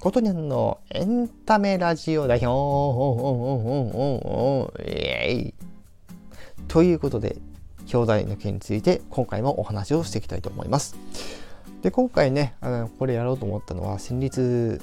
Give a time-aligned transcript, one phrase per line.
[0.00, 2.48] ことにゃんのエンタメラジオ代表。
[6.68, 7.36] ということで
[7.84, 10.96] 兄弟の件について今回もお話をしていきたいと思います。
[11.82, 14.38] で今回ねあのこれやろうと思ったのは先日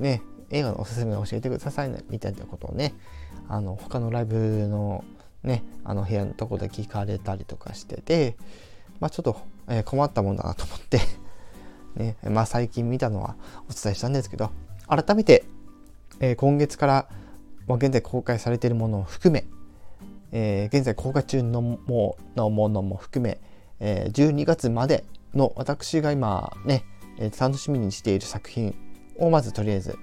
[0.00, 2.94] ね映画のおすすめを教えてくださいねみたいなことをね
[3.50, 5.04] あの他のライブの
[5.42, 8.38] ねあの部屋のとこで聞かれたりとかしてて
[8.98, 9.36] まあちょっと、
[9.68, 11.00] えー、困ったもんだなと思って。
[11.96, 13.36] ねまあ最近見たのは
[13.68, 14.50] お伝えしたんですけど
[14.86, 15.44] 改めて、
[16.20, 17.08] えー、今月から、
[17.66, 19.44] まあ、現在公開されているものを含め、
[20.32, 23.40] えー、現在公開中のものものも含め、
[23.80, 26.84] えー、12月までの私が今ね、
[27.18, 28.74] えー、楽しみにしている作品
[29.18, 29.98] をまずとりあえず、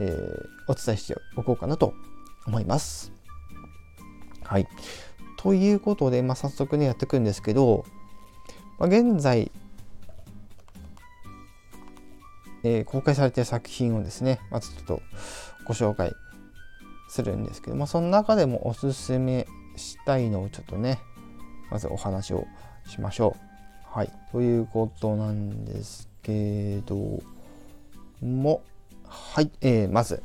[0.00, 1.94] えー、お伝えしておこうかなと
[2.46, 3.12] 思います。
[4.42, 4.66] はい。
[5.36, 7.84] ということで、まあ、早速ねやっていくんですけど、
[8.78, 9.50] まあ、現在、
[12.64, 15.02] えー、公開されている作品をですね、まずちょっと
[15.66, 16.12] ご紹介
[17.08, 20.98] するんですけど、まあ、その中でもおすすめしたいのをちょっとね、
[21.70, 22.46] まずお話を
[22.88, 23.96] しましょう。
[23.96, 24.10] はい。
[24.32, 27.22] ということなんですけど
[28.22, 28.62] も、
[29.06, 29.50] はい。
[29.60, 30.22] えー、まず、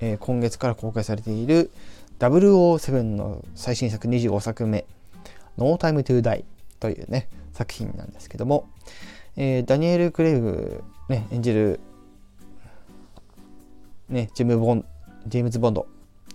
[0.00, 1.70] えー、今月から公開されている
[2.18, 4.84] 007の最新作25作目、
[5.56, 6.44] No Time to Die
[6.80, 8.68] というね、作品なんですけども、
[9.36, 11.78] えー、ダニエル・クレイグ、ね、演じる、
[14.08, 14.84] ね、ジムボン
[15.26, 15.86] ジェームズ・ボンド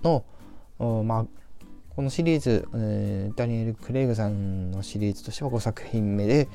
[0.04, 0.24] の、
[1.04, 1.26] まあ、
[1.96, 6.48] このシリーズ、えー、ダニエル・クレイグさんのシリーズとしては5作品目で、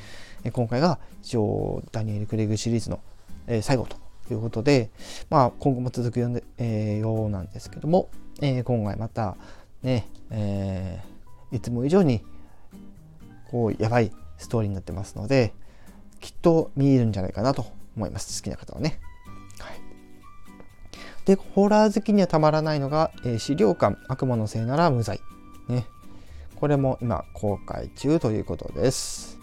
[0.45, 3.01] え今回が一応ダニエル・クレイグシリーズの、
[3.49, 3.97] えー、最後と
[4.33, 4.91] いうことで、
[5.29, 8.09] まあ、今後も続くよう,、えー、ようなんですけども、
[8.41, 9.37] えー、今回また
[9.83, 12.23] ね、えー、いつも以上に
[13.51, 15.53] こうやばいストーリーになってますので
[16.21, 19.01] きっと見えるんじゃないかなと思います好きな方はね。
[19.59, 19.81] はい、
[21.25, 25.21] でホラー好きにはたまらないのが、えー、資料館悪魔のせいなら無罪。
[25.69, 25.87] ね、
[26.57, 29.39] これも今公開中ということです。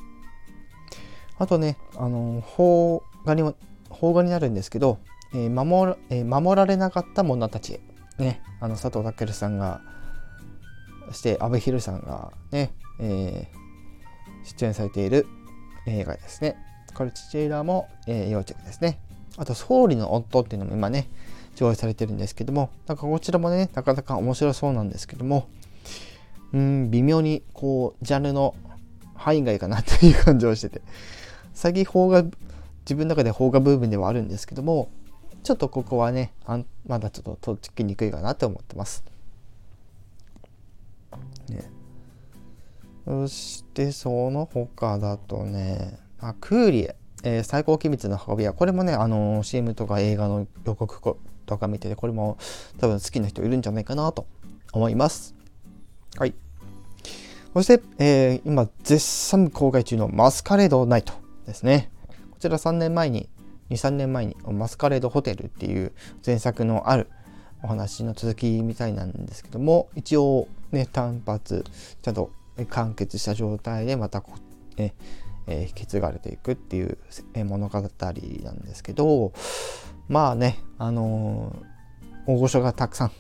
[1.38, 3.56] あとね、あの邦画にも
[3.90, 5.00] 邦画になるんですけど、
[5.34, 7.82] えー、守えー、守られなかった者たちへ、
[8.18, 9.82] ね、あの佐藤健さんが
[11.10, 13.48] そして阿部寛さんがね、えー、
[14.46, 15.28] 出演されている
[15.88, 16.56] 映画ですね。
[16.94, 19.00] これ、チチェイラも、えー、要チェックですね。
[19.38, 21.08] あと、総理の夫っていうのも今ね、
[21.56, 25.48] 上映されてるんですけども、なんかこちらもね、なかなか面白そうなんですけども、
[26.54, 28.56] うん、微妙にこう、ジャンルの
[29.16, 30.82] 範囲外かなっていう感じをしてて、
[31.54, 32.24] 最近邦画
[32.90, 34.90] 自分の中で邦画部分ではあるんですけども
[35.44, 39.04] ちょっとここはねあまだちょっととっつきにくいかなと思ってます。
[41.50, 41.70] ね、
[43.06, 52.38] そしてその他だとねあクーリエ、えー、最高機密の運び屋これもねあのー、CM とか映画の予告とか見ててこれも
[52.80, 54.28] 多分好きな人いるんじゃないかなと
[54.72, 55.36] 思います。
[56.18, 56.34] はい。
[57.54, 61.14] そして、えー、今絶賛公開中のマスカレードナイト
[61.48, 61.90] ですね。
[62.32, 63.28] こちら3年前に
[63.70, 65.92] 23年前に「マスカレードホテル」っていう
[66.26, 67.08] 前作のある
[67.64, 71.66] お話の続きみたいなんですけども一応ね単発
[72.02, 72.32] ちゃんと
[72.70, 74.34] 完結した状態でまたこ
[74.78, 74.94] え
[75.50, 76.98] え引き継がれていくっていう
[77.46, 79.34] 物語なんですけど
[80.08, 83.12] まあねあのー、大御所がたくさん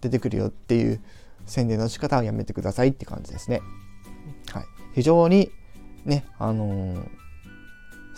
[0.00, 1.00] 出てくるよっていう
[1.46, 3.62] 宣伝の仕方はやめてくださいって感じですね。
[4.52, 4.64] はい、
[4.94, 5.50] 非常に
[6.04, 7.18] ねあのー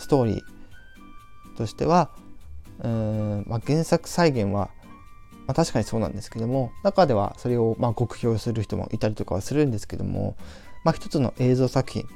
[0.01, 2.09] ストーリーとしては
[2.83, 4.71] うん、まあ、原作再現は、
[5.45, 10.35] まあ、確かにそうなんですけども中ではそれをまあ酷評する人もいたりとかはするんですけども、
[10.83, 12.07] まあ、一つの映像作品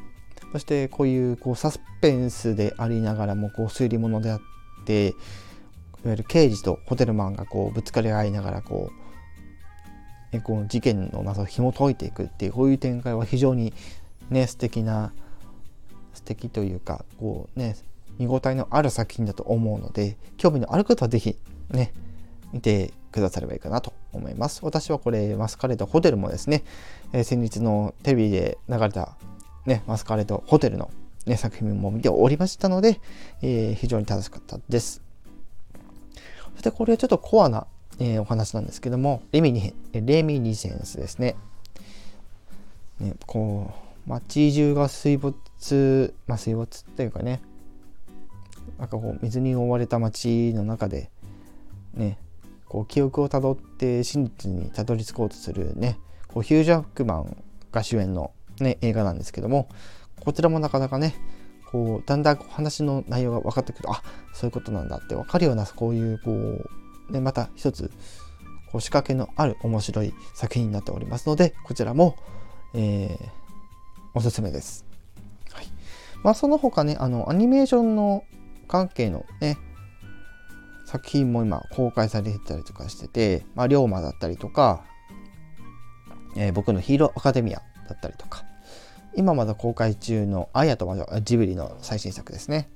[0.56, 4.40] そしてこういうこうサスペンスでありながらもこう推理物であっ
[4.86, 8.90] ていわゆる刑事とホテルマンがこうぶつかり合いながらこ
[10.32, 13.74] うこう事件の謎を紐解いていくっていうこういう展開は非常に
[14.30, 15.12] ね素敵な
[16.14, 17.76] 素敵というかこうね
[18.18, 21.38] 見応えのある作品だと思うので興味のある方は是非
[21.70, 21.92] ね
[22.54, 24.62] 見てくださればいいかなと思います。
[24.64, 26.64] 私はこれマスカレードホテルもですね、
[27.12, 29.18] え、先日のテレビで流れた、
[29.66, 30.92] ね、マスカレードホテルの、
[31.26, 33.00] ね、作品も見ておりましたので、
[33.42, 35.02] えー、非常に楽しかったです。
[36.54, 37.68] そしてこれちょっとコアな、
[38.00, 41.36] えー、お話なんですけどもレミニレミニセンスですね。
[43.00, 43.74] ねこ
[44.06, 47.42] う街中が水没、まあ、水没っていうかね
[48.78, 51.10] なんかこう水に覆われた街の中で
[51.94, 52.18] ね
[52.68, 55.98] こう記憶をたどって真実にたどり着こうとするね
[56.28, 59.70] こうヒュージャックマンが主演の、ね、映画なんですけども
[60.22, 61.16] こちらもなかなかね
[61.72, 64.02] こうだんだん話の内容が分かってくるとあ
[64.34, 66.70] そういうことなんだって分かるようなこういうこう、
[67.12, 67.92] ね、また一つ
[68.72, 72.16] こう仕掛けのある面白い作品になっておりますのでこちらも、
[72.74, 73.30] えー、
[74.14, 74.86] おすすめです。
[75.52, 75.68] はい
[76.24, 78.24] まあ、その他ねあのアニメーションの
[78.68, 79.58] 関係のね
[80.86, 84.86] 作品も今公開されてたりとかしてて、まあ、龍馬だったりとか、
[86.38, 88.44] えー、僕のヒーローアカデミアだったりとか、
[89.16, 92.70] 今まだ公開中のアヤと魔女、ジブリの最新作ですね。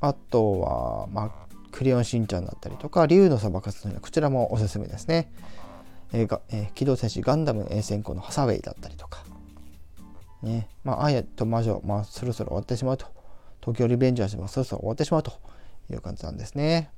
[0.00, 5.32] あとは、まあ、クレヨンしんちゃんだったりとか、竜の砂漠のこちらもおすすめですね。
[6.12, 9.24] えーがえー、機動戦士ガンダム A 戦校のハサウェイだったりとか、
[10.42, 13.06] ね、まあ、アヤと魔女、まあ、そろそろ終わってしまうと、
[13.60, 15.32] 東京リベンジャーズもそろそろ終わってしまうと
[15.90, 16.90] いう感じなんですね。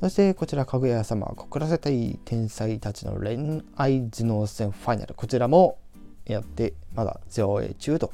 [0.00, 5.14] そしてこちら、かぐや様、告らせたい天才たちの恋愛頭脳戦ファイナル。
[5.14, 5.78] こちらも
[6.26, 8.12] やって、まだ上映中と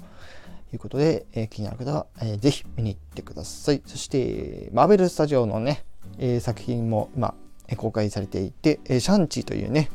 [0.72, 3.82] いうことで、えー、気になる方は、えー、ぜひ見に行ってください。
[3.84, 5.84] そして、マーベルスタジオのね、
[6.18, 7.34] えー、作品も今、
[7.68, 9.90] え公開されていて、えシャンチというね、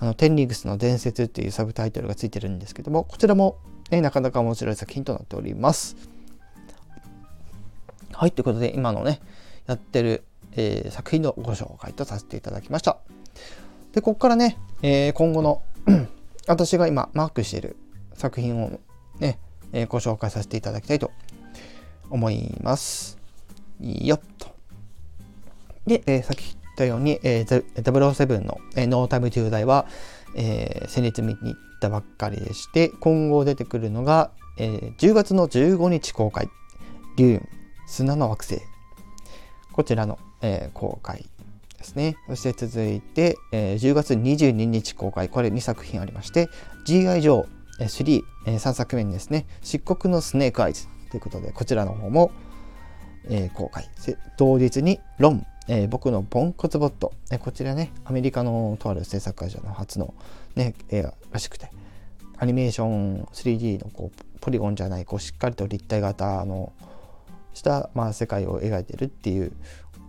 [0.00, 3.58] あのテンリングスの伝説っていうサブタイトルがついてるんですけども、こちらも、
[3.90, 5.96] ね、なかなか面白い作品となっております。
[8.12, 9.20] はい、ということで、今のね、
[9.66, 10.24] やってる、
[10.56, 12.98] えー、作品のご紹介とさせていただきました。
[13.92, 15.62] で、ここからね、えー、今後の
[16.48, 17.76] 私が今マークしている
[18.14, 18.80] 作品を
[19.18, 19.38] ね、
[19.72, 21.10] えー、ご紹介させていただきたいと
[22.10, 23.18] 思います。
[23.80, 24.48] よっと。
[25.86, 29.86] で、えー、さっき言ったように、えー、007の、えー、No Time to Die は、
[30.36, 36.48] えー、先日見に行ったばっかりでして、今後出てくるのが、えー、10月の15日公開、
[37.16, 37.48] デューン、
[37.86, 38.71] 砂の惑星。
[39.72, 41.24] こちらの、えー、公開
[41.78, 42.16] ですね。
[42.28, 46.48] そして続いて、えー、10月22日公開、これ2作品ありまして、
[46.84, 47.22] G.I.
[47.22, 52.30] ジョー3、えー、3作目にですね、漆黒のスネークアイズということで、こちらの方も、
[53.28, 53.88] えー、公開。
[54.36, 60.14] 同日にロン、えー、僕のポンコツボット、えー、こちらね、アメリカのとある制作会社の初の、
[60.54, 61.70] ね、映画らしくて、
[62.38, 66.72] アニメーション 3D のこうポリゴンじゃないこうしっかりと立体型の
[67.54, 69.52] した、まあ、世界を描いてるっていう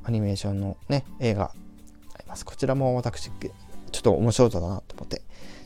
[0.04, 2.46] アニメーションのね映画あります。
[2.46, 5.22] こちらも私、ちょっと面白そうだなと思って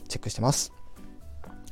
[0.08, 0.74] チェックしてます。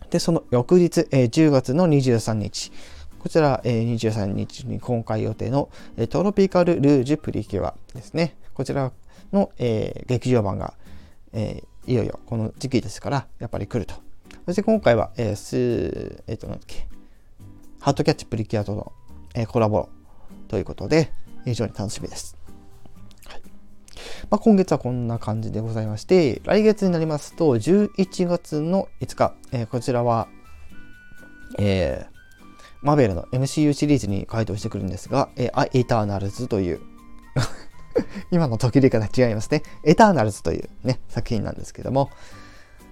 [0.10, 2.72] で、その翌日、えー、10月の23日、
[3.20, 8.38] こちら、えー、23日に公開予定の、えー、トロピカル・ルージュ・プリキュアですね。
[8.54, 8.92] こちら
[9.34, 10.76] の、えー、劇場版が、
[11.34, 13.96] えー、いよいよこの時期ですから、やっぱり来ると。
[14.46, 16.88] そして今回は、えー、すえっ、ー、と、なんだっけ、
[17.80, 18.94] ハートキャッチプリキュアとの、
[19.36, 19.90] え、コラボ
[20.48, 21.12] ということで、
[21.44, 22.38] 非常に楽しみです。
[24.30, 30.28] まあ、今月はこんな感じでございまして、来月になりますと、11月の5日、え、こちらは、
[31.60, 32.16] えー、
[32.82, 36.82] マーベルの MCU シリーズに該当してくるんですが、えー、エターナルズという
[38.32, 39.64] 今の時々が違いますね。
[39.84, 42.10] エターナルズというね、作品なんですけども、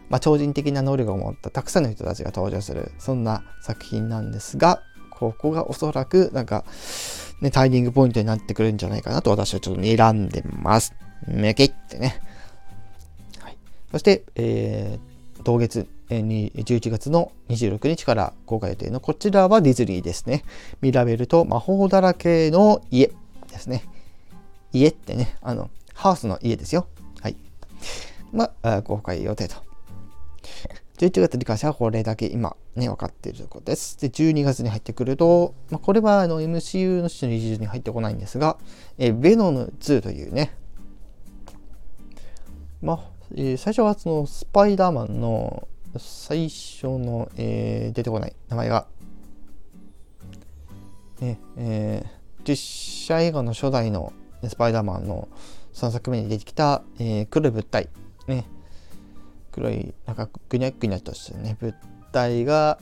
[0.10, 4.84] まあ、超人的な能力を持ったたくさんの人たちが登場する、そんな作品なんですが、
[5.18, 6.64] ここがおそらく、なんか、
[7.42, 10.94] ね、タイミングポイントになってくるんじゃないかなと私はちょっと睨んでます。
[11.28, 12.22] めけってね。
[13.40, 13.58] はい、
[13.92, 20.44] そして、えー、当月、えー、11月の26日から公開予定のこちらはディズニーですね。
[20.82, 23.12] ミラベルと魔法だらけの家
[23.52, 23.84] ですね。
[24.72, 26.88] 家ってね、あの、ハウスの家ですよ。
[27.22, 27.36] はい。
[28.32, 29.56] まあ、公開予定と。
[30.98, 34.00] 11月に関してはこれだけ今ね、分かっているところです。
[34.00, 38.58] で、12月に入ってくると、まあ、これはあの MCU の種の20に入ってこないんですが、
[38.98, 40.56] えー、ベノム2というね、
[42.82, 43.00] まあ、
[43.36, 48.88] えー、最初はそのスパイダーマンの最初の、えー、出てこない名前が、
[51.20, 54.14] ねえー、実写映画の初代の
[54.48, 55.28] スパイダーマンの
[55.74, 57.90] 3作目に出てきた、えー、黒い物体、
[58.28, 58.46] ね、
[59.54, 61.56] 黒いなんかぐにゃぐにゃとしたね。
[61.60, 61.76] 物
[62.12, 62.80] 体が、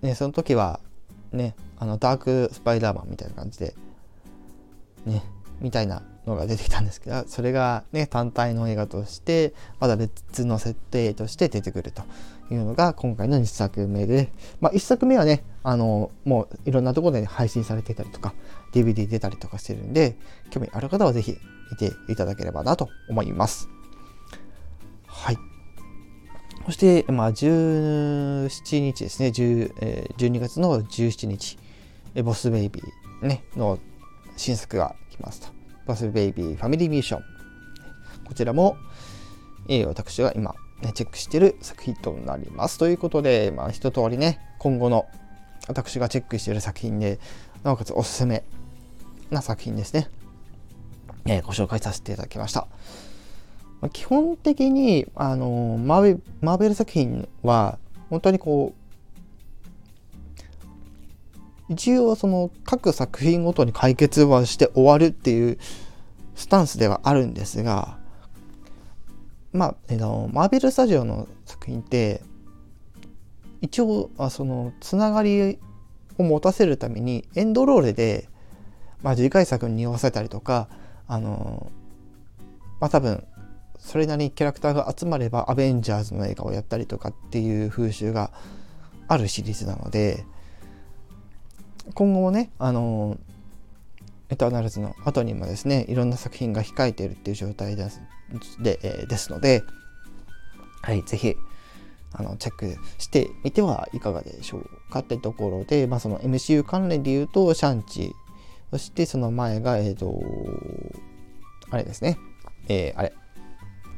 [0.00, 0.80] ね、その時は
[1.32, 3.74] ねあのダークスパイダーマンみたいな感じで
[5.04, 5.22] ね
[5.60, 12.02] みたいなのが出てきたんですけどそれがね単体の映画としてまだ別の設定として出てくると
[12.50, 18.34] いうのが今回の2作目で、まあ、1作目はねあのもういろんなところで配信されてたりとか
[18.72, 20.16] DVD 出たりとかしてるんで
[20.50, 21.36] 興味ある方は是非
[21.70, 23.68] 見ていただければなと思います。
[25.22, 25.38] はい
[26.66, 31.58] そして、まあ、17日ですね、10え、12月の17日、
[32.22, 33.78] ボスベイビー、ね、の
[34.36, 35.48] 新作が来ますと。
[35.86, 37.22] バスベイビーファミリーミッション。
[38.24, 38.76] こちらも、
[39.68, 42.78] えー、私が今、ね、チェックしている作品となります。
[42.78, 45.06] ということで、まあ、一通りね、今後の
[45.66, 47.18] 私がチェックしている作品で、
[47.64, 48.44] なおかつおすすめ
[49.30, 50.08] な作品ですね。
[51.26, 52.68] えー、ご紹介させていただきました。
[53.82, 58.82] まあ基本的に、あのマーベマーベル作品は、本当にこう、
[61.72, 65.58] 一応その各作品ごとに解決はして終わるっていう
[66.34, 67.98] スタンスではあるんですが、
[69.52, 72.22] まあ、えのマーベルスタジオの作品って
[73.60, 75.58] 一応あそのつながり
[76.18, 78.28] を持たせるためにエンドロールで、
[79.02, 80.68] まあ、次回作に匂わせたりとか
[81.06, 81.70] あの
[82.80, 83.24] まあ多分
[83.82, 88.30] それなりにキャラクターが集まればアベンジャーズの映画をやったりとかっていう風習が
[89.08, 90.24] あるシリーズなので
[91.94, 93.18] 今後もねあの
[94.30, 98.00] エターナルズの後にもですねいろんな作品が控えているっていう状態です
[98.62, 99.64] で,、え、ですので
[100.80, 101.36] はい是非
[102.12, 108.12] あのチェックしてみてはいかがでしょうかってところで、まあ、その MCU 関連で言うとシャンチ
[108.70, 110.22] そしてその前がえっ、ー、と
[111.70, 112.18] あれですね。
[112.68, 113.12] えー、あれ。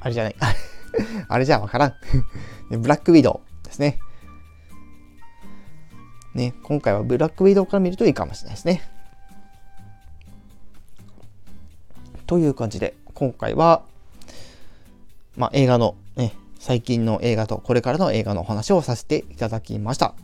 [0.05, 0.37] あれじゃない
[1.29, 1.95] あれじゃわからん
[2.81, 3.99] ブラックウィドウですね
[6.35, 8.95] ね今回はブラックウィドウから見るといいかもしれないですね
[12.27, 13.83] という感じで、今回は、
[15.37, 20.15] まあ、映画の、ね、最近の映画とこれからの映画のお話をさせていただきました。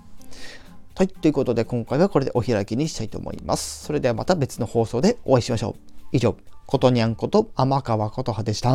[0.96, 1.08] はい。
[1.08, 3.84] ということで、今回はこれでお開きにしたいと思います。
[3.84, 5.89] それではまた別の放送でお会いしましょう。
[6.12, 6.36] 以上、
[6.66, 8.70] ことにゃんこと天川琴葉でした。